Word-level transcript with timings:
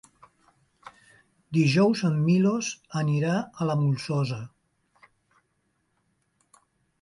Dijous 1.57 2.01
en 2.09 2.17
Milos 2.29 2.69
anirà 3.01 3.35
a 3.37 3.69
la 3.73 3.77
Molsosa. 3.83 4.41